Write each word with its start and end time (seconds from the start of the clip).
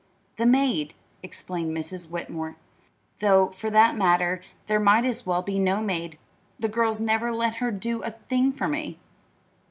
"The 0.37 0.47
maid," 0.47 0.95
explained 1.21 1.77
Mrs. 1.77 2.09
Whitmore; 2.09 2.55
"though, 3.19 3.49
for 3.49 3.69
that 3.69 3.95
matter, 3.95 4.41
there 4.65 4.79
might 4.79 5.05
as 5.05 5.27
well 5.27 5.43
be 5.43 5.59
no 5.59 5.79
maid 5.79 6.17
the 6.57 6.67
girls 6.67 6.99
never 6.99 7.31
let 7.31 7.57
her 7.57 7.69
do 7.69 8.01
a 8.01 8.09
thing 8.09 8.51
for 8.51 8.67
me." 8.67 8.97